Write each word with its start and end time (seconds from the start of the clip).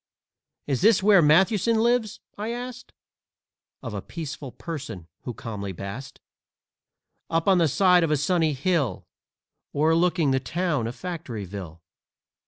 "Is 0.65 0.81
this 0.81 1.03
where 1.03 1.21
Mathewson 1.21 1.75
lives?" 1.77 2.21
I 2.35 2.49
asked 2.51 2.91
Of 3.83 3.93
a 3.93 4.01
peaceful 4.01 4.51
person, 4.51 5.07
who 5.25 5.33
calmly 5.35 5.73
basked 5.73 6.19
Up 7.29 7.47
on 7.47 7.59
the 7.59 7.67
side 7.67 8.03
of 8.03 8.09
a 8.09 8.17
sunny 8.17 8.53
hill 8.53 9.05
O'erlooking 9.75 10.31
the 10.31 10.39
town 10.39 10.87
of 10.87 10.95
Factoryville. 10.95 11.81